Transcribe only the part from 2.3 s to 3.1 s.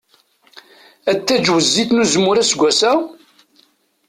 aseggas-a?